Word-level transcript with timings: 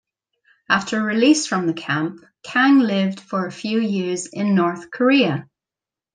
After 0.67 0.99
release 1.03 1.45
from 1.45 1.67
the 1.67 1.75
camp, 1.75 2.21
Kang 2.41 2.79
lived 2.79 3.19
for 3.19 3.45
a 3.45 3.51
few 3.51 3.79
years 3.79 4.25
in 4.25 4.55
North 4.55 4.89
Korea. 4.89 5.47